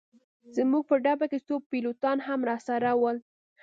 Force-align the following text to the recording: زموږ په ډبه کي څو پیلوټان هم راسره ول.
زموږ 0.55 0.83
په 0.89 0.95
ډبه 1.03 1.25
کي 1.31 1.39
څو 1.47 1.55
پیلوټان 1.69 2.17
هم 2.27 2.39
راسره 2.49 2.91
ول. 3.01 3.17